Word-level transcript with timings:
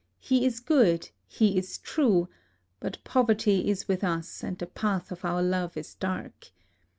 He 0.19 0.47
is 0.47 0.59
good; 0.59 1.09
he 1.27 1.59
is 1.59 1.77
true; 1.77 2.27
but 2.79 2.97
poverty 3.03 3.69
is 3.69 3.87
with 3.87 4.03
us, 4.03 4.43
and 4.43 4.57
the 4.57 4.65
path 4.65 5.11
of 5.11 5.23
our 5.23 5.43
love 5.43 5.77
is 5.77 5.93
dark. 5.93 6.49